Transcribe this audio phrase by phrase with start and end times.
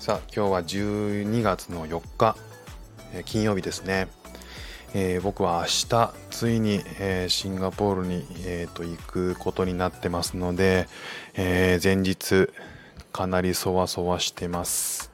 [0.00, 2.34] さあ今日は12月の4日、
[3.12, 4.08] えー、金曜日ですね、
[4.94, 10.88] えー、僕は明日ついに、えー、シンガポールに、えーと、行くことになってますので、
[11.34, 12.48] え前日
[13.12, 15.12] かなりそわそわしてます、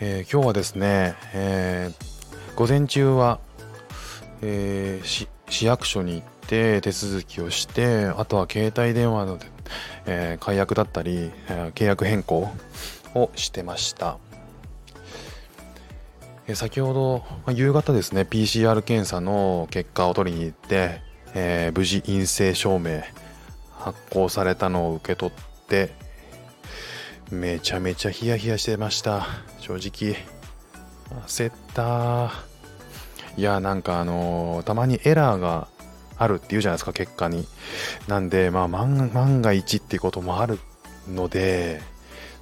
[0.00, 1.92] え今日はですね、え
[2.56, 3.38] 午前中は、
[4.42, 5.28] え市
[5.64, 9.38] 役所に行って手続きをしてあとは携帯電話の
[10.06, 12.48] えー、解約だったり、えー、契約変更
[13.14, 14.18] をしてました、
[16.46, 21.02] えー、先ほど、まあ、夕方ですね PCR 検査の結果を取りに行って、
[21.34, 23.02] え無事陰性証明
[23.78, 25.92] 発行されたのを受け取って
[27.30, 29.26] めちゃめちゃヒヤヒヤしてました。
[29.60, 30.16] 正直
[31.26, 32.32] 焦った。
[33.36, 35.68] いやなんかあのー、たまにエラーが
[36.20, 37.46] あるっていうじゃないですか結果に。
[38.06, 40.58] なんでまあ万が一っていうこともある
[41.08, 41.80] ので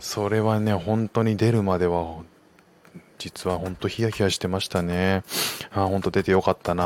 [0.01, 2.17] それはね本当に出るまでは
[3.19, 5.23] 実は本当ヒヤヒヤしてましたね。
[5.70, 6.85] あ本当出てよかったな。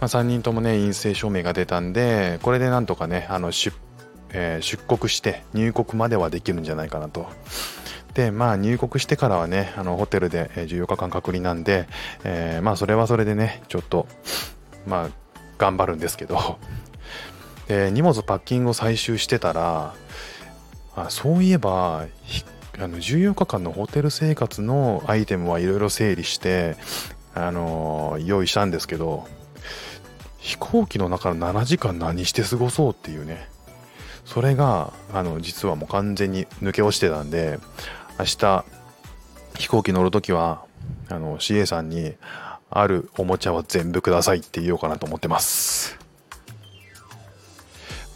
[0.00, 3.76] まあ、3人ともね陰性証明が出たんでこれでなんとかねあの出,、
[4.30, 7.28] えー、出国して入国まではできるんじゃないかなと。
[8.14, 11.86] でまあ入国してからはねあのホテルで14日間隔離なんで、
[12.24, 14.06] えー、まあそれはそれでねちょっと
[14.86, 15.10] まあ
[15.58, 16.58] 頑張るんですけど。
[17.68, 19.94] で荷物パッキングを採集してたら
[20.96, 22.06] あそういえば
[22.78, 26.76] あの14日間のホテル生活のアイテムはいろいろ整理して
[27.32, 29.28] あの用意したんですけど
[30.38, 33.48] 飛行機の中の7時間何して過ごそうっていうね。
[34.24, 37.58] それがあの実はもう完全に抜け落ちてたんで
[38.18, 38.64] 明日
[39.58, 40.64] 飛行機乗る時は
[41.08, 42.14] あの CA さんに
[42.70, 45.98] あるおもちゃは全部くださいって言おうかなと思ってます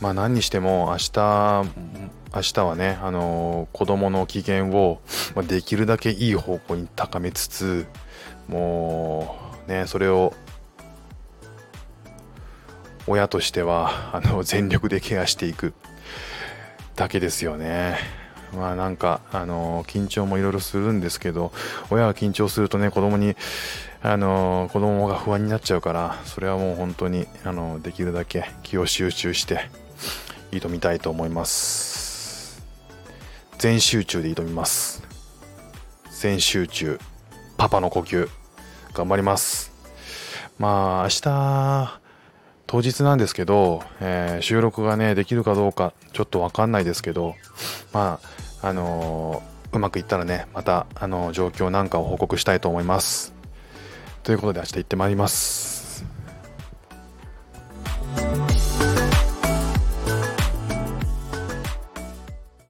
[0.01, 1.65] まあ何にしても明日
[2.35, 5.01] 明日はねあの子供の機嫌を
[5.49, 7.87] できるだけいい方向に高めつつ
[8.49, 10.35] もうねそれを
[13.07, 15.75] 親としてはあの全力でケアしていく
[16.97, 18.24] だけですよね。
[18.55, 21.53] まあなんかあの緊張もいろいろするんですけど
[21.91, 23.37] 親が緊張するとね子供に
[24.03, 29.69] あの子供が不安になっちゃうからそれはもう本当にあのできるだけ気を集中して
[30.51, 32.63] 挑みたいと思います。
[33.59, 35.03] 全集中で挑みます。
[36.21, 37.01] 全集中。
[37.57, 38.29] パパの呼吸。
[38.93, 39.73] 頑張ります。
[40.59, 42.04] まあ明日
[42.67, 47.35] 当日なんですけど、えー、収録がねできるかどうかちょっとわかんないですけど
[47.93, 48.19] ま
[48.63, 53.35] ああのー、うまくいったらねまたあの状況なんかを報告したいと思います。
[54.23, 55.84] ということで明日行ってまいります。